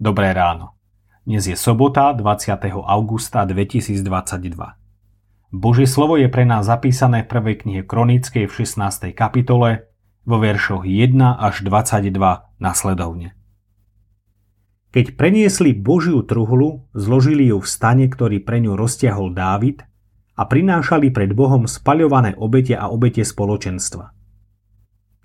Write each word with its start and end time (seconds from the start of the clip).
Dobré 0.00 0.32
ráno. 0.32 0.80
Dnes 1.28 1.44
je 1.44 1.52
sobota 1.52 2.16
20. 2.16 2.72
augusta 2.72 3.44
2022. 3.44 4.00
Božie 5.52 5.84
slovo 5.84 6.16
je 6.16 6.24
pre 6.32 6.48
nás 6.48 6.64
zapísané 6.64 7.20
v 7.20 7.28
prvej 7.28 7.56
knihe 7.60 7.82
Kronickej 7.84 8.48
v 8.48 8.52
16. 8.64 9.12
kapitole 9.12 9.92
vo 10.24 10.40
veršoch 10.40 10.88
1 10.88 11.20
až 11.20 11.60
22 11.68 12.16
nasledovne. 12.56 13.36
Keď 14.96 15.20
preniesli 15.20 15.76
Božiu 15.76 16.24
truhlu, 16.24 16.88
zložili 16.96 17.52
ju 17.52 17.60
v 17.60 17.68
stane, 17.68 18.08
ktorý 18.08 18.40
pre 18.40 18.56
ňu 18.64 18.80
roztiahol 18.80 19.36
Dávid 19.36 19.84
a 20.32 20.48
prinášali 20.48 21.12
pred 21.12 21.36
Bohom 21.36 21.68
spaľované 21.68 22.40
obete 22.40 22.72
a 22.72 22.88
obete 22.88 23.20
spoločenstva. 23.20 24.16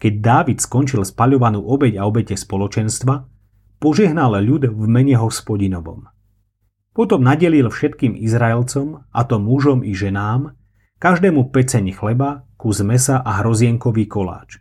Keď 0.04 0.14
Dávid 0.20 0.60
skončil 0.60 1.00
spaľovanú 1.08 1.64
obeť 1.64 1.96
a 1.96 2.04
obete 2.04 2.36
spoločenstva, 2.36 3.35
požehnal 3.86 4.34
ľud 4.42 4.74
v 4.74 4.84
mene 4.90 5.14
hospodinovom. 5.14 6.10
Potom 6.98 7.22
nadelil 7.22 7.70
všetkým 7.70 8.18
Izraelcom, 8.18 9.06
a 9.14 9.22
to 9.30 9.38
mužom 9.38 9.86
i 9.86 9.94
ženám, 9.94 10.58
každému 10.98 11.54
peceň 11.54 11.94
chleba, 11.94 12.50
kus 12.58 12.82
mesa 12.82 13.22
a 13.22 13.46
hrozienkový 13.46 14.10
koláč. 14.10 14.58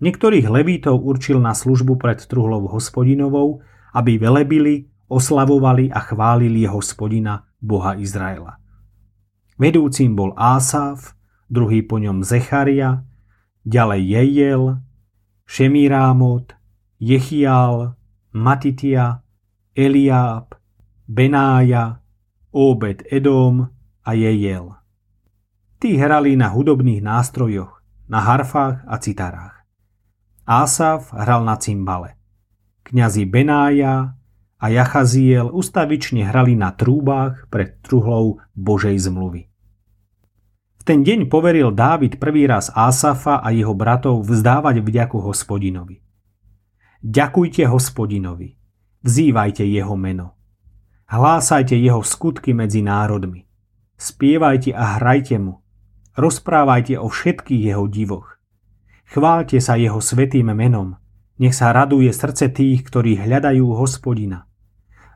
Niektorých 0.00 0.48
levítov 0.48 1.04
určil 1.04 1.44
na 1.44 1.52
službu 1.52 2.00
pred 2.00 2.24
truhlou 2.24 2.72
hospodinovou, 2.72 3.60
aby 3.92 4.16
velebili, 4.16 4.88
oslavovali 5.12 5.92
a 5.92 6.00
chválili 6.00 6.64
hospodina, 6.64 7.44
Boha 7.60 8.00
Izraela. 8.00 8.56
Vedúcim 9.60 10.16
bol 10.16 10.32
Ásav, 10.40 11.18
druhý 11.52 11.84
po 11.84 12.00
ňom 12.00 12.24
Zecharia, 12.24 13.04
ďalej 13.68 14.00
Jejiel, 14.08 14.64
Šemirámot, 15.44 16.56
Jechial, 16.96 17.97
Matitia, 18.32 19.24
Eliáb, 19.72 20.52
Benája, 21.08 22.04
Obed 22.52 23.08
Edom 23.08 23.64
a 24.04 24.12
Jejel. 24.12 24.76
Tí 25.80 25.96
hrali 25.96 26.36
na 26.36 26.52
hudobných 26.52 27.00
nástrojoch, 27.00 27.80
na 28.08 28.20
harfách 28.20 28.84
a 28.84 28.96
citarách. 29.00 29.56
Asaf 30.44 31.12
hral 31.16 31.44
na 31.44 31.56
cymbale. 31.56 32.20
Kňazi 32.84 33.24
Benája 33.28 34.16
a 34.58 34.66
Jachaziel 34.68 35.52
ustavične 35.52 36.24
hrali 36.24 36.56
na 36.56 36.72
trúbách 36.72 37.48
pred 37.52 37.80
truhlou 37.84 38.40
Božej 38.52 38.96
zmluvy. 39.08 39.46
V 40.80 40.82
ten 40.84 41.04
deň 41.04 41.28
poveril 41.28 41.72
Dávid 41.72 42.16
prvý 42.16 42.48
raz 42.48 42.72
Asafa 42.72 43.40
a 43.44 43.52
jeho 43.52 43.76
bratov 43.76 44.24
vzdávať 44.24 44.80
vďaku 44.80 45.20
hospodinovi. 45.20 46.07
Ďakujte 46.98 47.62
hospodinovi, 47.70 48.58
vzývajte 49.06 49.62
jeho 49.62 49.94
meno. 49.94 50.34
Hlásajte 51.06 51.78
jeho 51.78 52.02
skutky 52.02 52.50
medzi 52.50 52.82
národmi. 52.82 53.46
Spievajte 53.94 54.74
a 54.74 54.98
hrajte 54.98 55.38
mu. 55.38 55.62
Rozprávajte 56.18 56.98
o 56.98 57.06
všetkých 57.06 57.62
jeho 57.70 57.86
divoch. 57.86 58.42
Chválte 59.06 59.62
sa 59.62 59.78
jeho 59.78 60.02
svetým 60.02 60.50
menom. 60.50 60.98
Nech 61.38 61.54
sa 61.54 61.70
raduje 61.70 62.10
srdce 62.10 62.50
tých, 62.50 62.82
ktorí 62.90 63.14
hľadajú 63.14 63.78
hospodina. 63.78 64.50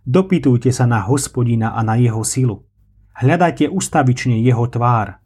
Dopytujte 0.06 0.70
sa 0.70 0.86
na 0.86 1.02
hospodina 1.02 1.74
a 1.74 1.82
na 1.82 1.98
jeho 1.98 2.22
silu. 2.22 2.62
Hľadajte 3.18 3.66
ustavične 3.66 4.38
jeho 4.38 4.70
tvár. 4.70 5.18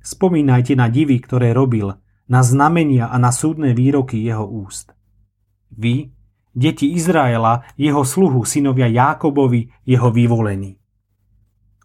Spomínajte 0.00 0.72
na 0.72 0.88
divy, 0.88 1.20
ktoré 1.20 1.52
robil, 1.52 2.00
na 2.32 2.40
znamenia 2.40 3.12
a 3.12 3.20
na 3.20 3.28
súdne 3.28 3.76
výroky 3.76 4.24
jeho 4.24 4.48
úst. 4.48 4.96
Vy, 5.72 6.12
deti 6.54 6.92
Izraela, 6.92 7.64
jeho 7.76 8.04
sluhu, 8.04 8.44
synovia 8.44 8.86
Jákobovi, 8.86 9.72
jeho 9.88 10.12
vyvolení. 10.12 10.76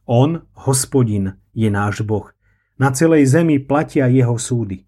On, 0.07 0.43
hospodin, 0.53 1.35
je 1.51 1.67
náš 1.67 2.03
Boh. 2.03 2.31
Na 2.79 2.93
celej 2.93 3.25
zemi 3.25 3.57
platia 3.57 4.05
jeho 4.07 4.37
súdy. 4.37 4.85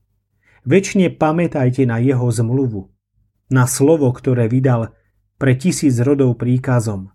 Večne 0.61 1.09
pamätajte 1.09 1.87
na 1.89 1.97
jeho 1.97 2.29
zmluvu, 2.29 2.93
na 3.49 3.65
slovo, 3.65 4.13
ktoré 4.13 4.45
vydal 4.45 4.93
pre 5.41 5.57
tisíc 5.57 5.97
rodov 5.97 6.37
príkazom, 6.37 7.09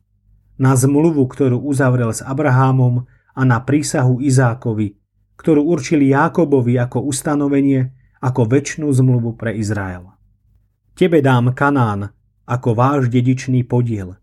na 0.59 0.75
zmluvu, 0.75 1.23
ktorú 1.29 1.63
uzavrel 1.63 2.11
s 2.11 2.25
Abrahámom 2.25 3.07
a 3.37 3.43
na 3.47 3.63
prísahu 3.63 4.19
Izákovi, 4.19 4.99
ktorú 5.39 5.63
určili 5.63 6.11
Jákobovi 6.11 6.75
ako 6.81 7.07
ustanovenie, 7.07 7.95
ako 8.19 8.49
väčšnú 8.49 8.89
zmluvu 8.91 9.37
pre 9.39 9.55
Izrael. 9.55 10.11
Tebe 10.95 11.19
dám 11.19 11.51
Kanán 11.59 12.15
ako 12.47 12.79
váš 12.79 13.11
dedičný 13.11 13.67
podiel. 13.67 14.15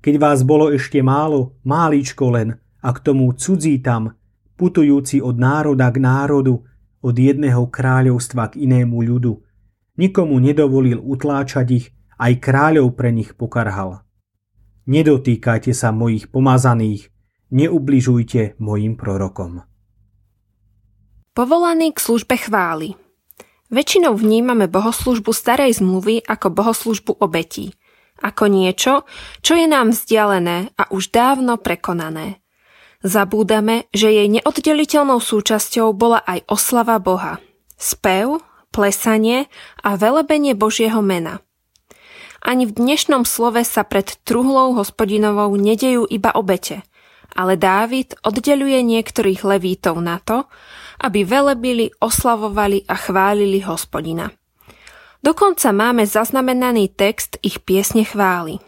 Keď 0.00 0.14
vás 0.16 0.40
bolo 0.40 0.72
ešte 0.72 1.04
málo, 1.04 1.60
máličko 1.68 2.32
len, 2.32 2.56
a 2.80 2.88
k 2.96 2.98
tomu 3.04 3.28
cudzí 3.36 3.76
tam, 3.84 4.16
putujúci 4.56 5.20
od 5.20 5.36
národa 5.36 5.92
k 5.92 6.00
národu, 6.00 6.64
od 7.04 7.14
jedného 7.16 7.68
kráľovstva 7.68 8.56
k 8.56 8.64
inému 8.64 9.04
ľudu, 9.04 9.36
nikomu 10.00 10.40
nedovolil 10.40 10.96
utláčať 10.96 11.66
ich, 11.76 11.86
aj 12.16 12.40
kráľov 12.40 12.96
pre 12.96 13.12
nich 13.12 13.36
pokarhal. 13.36 14.00
Nedotýkajte 14.88 15.76
sa 15.76 15.92
mojich 15.92 16.32
pomazaných, 16.32 17.12
neubližujte 17.52 18.56
mojim 18.64 18.96
prorokom. 18.96 19.60
Povolaný 21.36 21.92
k 21.92 21.98
službe 22.00 22.40
chvály– 22.40 22.96
Väčšinou 23.74 24.14
vnímame 24.14 24.70
bohoslužbu 24.70 25.34
starej 25.34 25.82
zmluvy 25.82 26.22
ako 26.22 26.46
bohoslužbu 26.54 27.18
obetí, 27.18 27.74
ako 28.22 28.46
niečo, 28.46 29.02
čo 29.42 29.58
je 29.58 29.66
nám 29.66 29.90
vzdialené 29.90 30.70
a 30.78 30.86
už 30.94 31.10
dávno 31.10 31.58
prekonané. 31.58 32.38
Zabúdame, 33.02 33.90
že 33.90 34.14
jej 34.14 34.30
neoddeliteľnou 34.30 35.18
súčasťou 35.18 35.90
bola 35.90 36.22
aj 36.22 36.46
oslava 36.46 37.02
Boha, 37.02 37.42
spev, 37.74 38.38
plesanie 38.70 39.50
a 39.82 39.98
velebenie 39.98 40.54
Božieho 40.54 41.02
mena. 41.02 41.42
Ani 42.46 42.70
v 42.70 42.78
dnešnom 42.78 43.26
slove 43.26 43.66
sa 43.66 43.82
pred 43.82 44.06
truhlou 44.22 44.78
hospodinovou 44.78 45.50
nedejú 45.58 46.06
iba 46.06 46.30
obete, 46.30 46.86
ale 47.34 47.58
Dávid 47.58 48.14
oddeluje 48.22 48.86
niektorých 48.86 49.42
levítov 49.42 49.98
na 49.98 50.22
to, 50.22 50.46
aby 51.00 51.26
velebili, 51.26 51.90
oslavovali 51.98 52.86
a 52.86 52.94
chválili 52.94 53.64
hospodina. 53.64 54.30
Dokonca 55.24 55.72
máme 55.72 56.04
zaznamenaný 56.04 56.92
text 56.92 57.40
ich 57.40 57.64
piesne 57.64 58.04
chvály. 58.04 58.60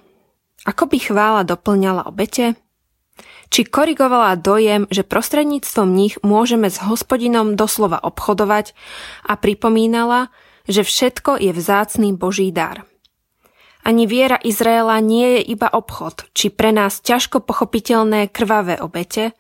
Ako 0.65 0.89
by 0.89 0.99
chvála 0.99 1.43
doplňala 1.45 2.09
obete? 2.09 2.57
Či 3.53 3.69
korigovala 3.69 4.35
dojem, 4.41 4.89
že 4.91 5.07
prostredníctvom 5.07 5.89
nich 5.93 6.19
môžeme 6.27 6.67
s 6.73 6.83
hospodinom 6.83 7.55
doslova 7.55 8.01
obchodovať 8.03 8.75
a 9.29 9.39
pripomínala, 9.39 10.35
že 10.67 10.83
všetko 10.83 11.39
je 11.39 11.55
vzácný 11.55 12.17
Boží 12.19 12.51
dar. 12.51 12.89
Ani 13.87 14.11
viera 14.11 14.35
Izraela 14.43 14.99
nie 14.99 15.39
je 15.39 15.55
iba 15.55 15.71
obchod, 15.71 16.27
či 16.35 16.51
pre 16.51 16.75
nás 16.75 16.99
ťažko 16.99 17.47
pochopiteľné 17.47 18.35
krvavé 18.35 18.83
obete, 18.83 19.31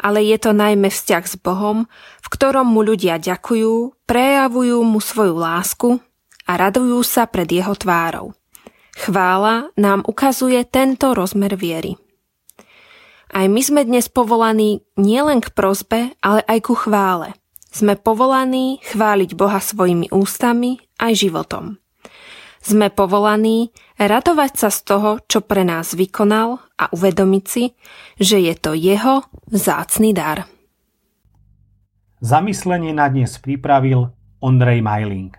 ale 0.00 0.24
je 0.24 0.36
to 0.40 0.52
najmä 0.52 0.88
vzťah 0.92 1.24
s 1.24 1.36
Bohom, 1.40 1.88
v 2.20 2.28
ktorom 2.28 2.68
mu 2.68 2.84
ľudia 2.84 3.16
ďakujú, 3.20 4.04
prejavujú 4.04 4.78
mu 4.84 5.00
svoju 5.00 5.34
lásku 5.36 6.00
a 6.46 6.52
radujú 6.56 7.00
sa 7.02 7.26
pred 7.26 7.48
jeho 7.48 7.72
tvárou. 7.74 8.36
Chvála 8.96 9.72
nám 9.76 10.04
ukazuje 10.08 10.64
tento 10.64 11.12
rozmer 11.12 11.52
viery. 11.56 12.00
Aj 13.28 13.44
my 13.44 13.60
sme 13.60 13.84
dnes 13.84 14.08
povolaní 14.08 14.80
nielen 14.96 15.44
k 15.44 15.52
prozbe, 15.52 16.16
ale 16.24 16.40
aj 16.48 16.58
ku 16.64 16.74
chvále. 16.78 17.36
Sme 17.68 17.98
povolaní 17.98 18.80
chváliť 18.80 19.36
Boha 19.36 19.60
svojimi 19.60 20.08
ústami 20.08 20.80
aj 20.96 21.12
životom. 21.28 21.76
Sme 22.66 22.90
povolaní 22.90 23.70
radovať 23.94 24.52
sa 24.58 24.74
z 24.74 24.78
toho, 24.82 25.10
čo 25.30 25.38
pre 25.46 25.62
nás 25.62 25.94
vykonal 25.94 26.58
a 26.74 26.90
uvedomiť 26.90 27.44
si, 27.46 27.78
že 28.18 28.42
je 28.42 28.54
to 28.58 28.74
jeho 28.74 29.22
vzácný 29.46 30.10
dar. 30.10 30.50
Zamyslenie 32.18 32.90
na 32.90 33.06
dnes 33.06 33.38
pripravil 33.38 34.10
Ondrej 34.42 34.82
Majling. 34.82 35.30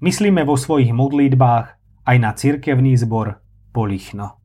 Myslíme 0.00 0.40
vo 0.48 0.56
svojich 0.56 0.96
modlitbách 0.96 1.66
aj 2.08 2.16
na 2.16 2.32
cirkevný 2.32 2.96
zbor 2.96 3.36
Polichno. 3.76 4.39